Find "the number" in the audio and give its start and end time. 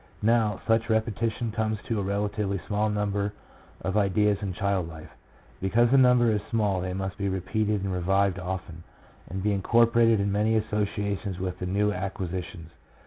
5.91-6.31